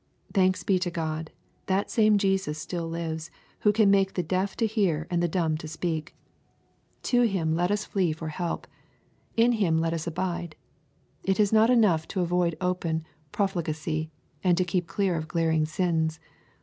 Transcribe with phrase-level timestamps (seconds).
[0.33, 1.29] Thanks be to God,
[1.67, 5.57] that same Jesus still lives, who can make the deaf to hear and the dumb
[5.57, 6.15] to speak!
[7.03, 8.63] To Him let us flee for 18 EXFuSITORY THOUGHTS.
[8.63, 8.67] help.
[9.37, 10.55] In Him let Ub abide.
[11.23, 14.09] It is not enough to avoid open profligacy,
[14.43, 16.19] and to keep clear of glaring sins.